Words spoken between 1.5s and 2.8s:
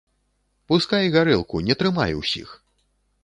не трымай усіх.